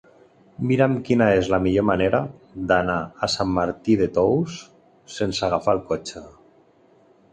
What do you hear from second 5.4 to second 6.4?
agafar el cotxe.